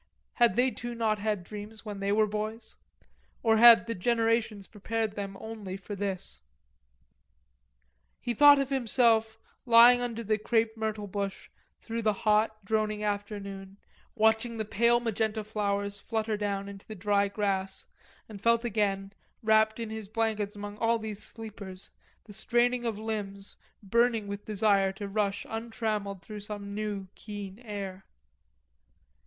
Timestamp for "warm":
20.07-20.13